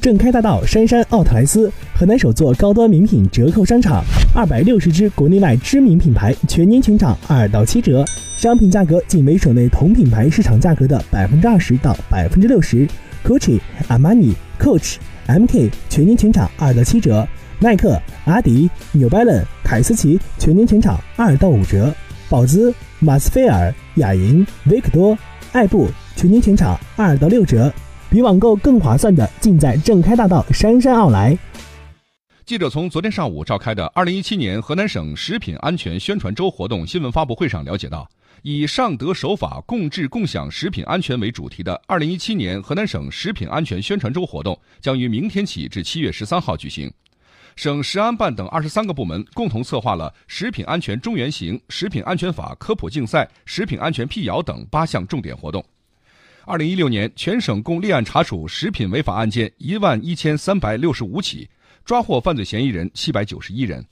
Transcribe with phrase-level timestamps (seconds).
[0.00, 4.02] 正开大道杉杉奥特莱斯，河南首座高端名品折扣商场，
[4.34, 8.02] 二百六十支国内外知名品牌全年全场二到七折，
[8.34, 12.88] 商品价格仅为省内同品牌市场价格的百分之二十到百分之六十。
[13.22, 14.94] Gucci、Armani、Coach、
[15.26, 17.28] MK 全年全场二到七折，
[17.58, 21.94] 耐克、阿迪、New Balance、凯思奇全年全场二到五折，
[22.30, 25.16] 宝姿、马斯菲尔、雅银、维克多、
[25.52, 27.70] 爱步全年全场二到六折。
[28.10, 31.38] 比网购更划算的，尽在正开大道杉杉奥莱。
[32.44, 38.08] 记者从昨天上午召开的二零一七年河南省食品安全宣传周活动新闻发布会上了解到，
[38.42, 46.92] 以上德守法共治共享食品安全为主题的二零一七年河南省食品安全宣传周活动将于明天起至七月十三号举行。
[47.54, 55.64] 省食安办等二十三个部门共同策划了食品安全中原行、食品安全法科普竞赛、食品安全辟谣等八项重点活动。
[56.46, 61.48] 二零一六年，全省共立案查处食品违法案件一万一千三百六十五起，
[61.84, 63.84] 抓获犯罪嫌疑人七百九十一人。